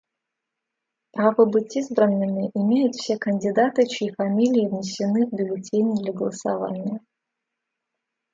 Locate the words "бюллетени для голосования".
5.31-7.01